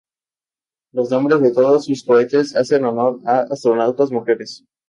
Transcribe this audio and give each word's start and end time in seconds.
Los 0.95 1.11
nombres 1.11 1.43
de 1.43 1.53
todos 1.53 1.85
sus 1.85 2.03
cohetes 2.03 2.55
hacen 2.55 2.85
honor 2.85 3.19
a 3.23 3.41
astronautas 3.41 4.09
mujeres. 4.09 4.65